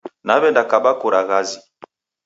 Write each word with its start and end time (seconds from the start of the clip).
Nawe'nda 0.25 0.61
kaba 0.71 0.91
kura 0.99 1.21
ghazi 1.27 1.57